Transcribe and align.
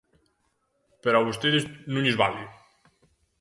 Pero 1.03 1.15
a 1.17 1.25
vostedes 1.27 1.63
non 1.93 2.03
lles 2.05 2.19
vale. 2.23 2.43